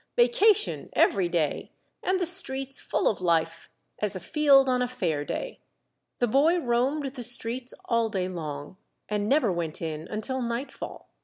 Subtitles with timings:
[0.15, 1.69] Vacation every day,
[2.01, 3.69] and the streets full of life
[3.99, 5.59] as a field on a fair day!
[6.17, 8.77] The boy roamed the streets all day long,
[9.07, 11.09] and never went in until nightfall.